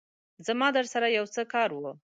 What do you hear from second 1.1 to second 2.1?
يو څه کار وو